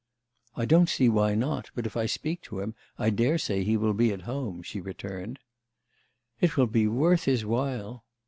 [0.55, 3.93] "I don't see why not, but if I speak to him I daresay he will
[3.93, 5.37] be at home," she returned.
[6.39, 8.03] "It will be worth his while!"